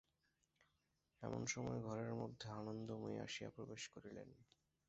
[1.21, 4.29] এমন সময় ঘরের মধ্যে আনন্দময়ী আসিয়া প্রবেশ করিলেন।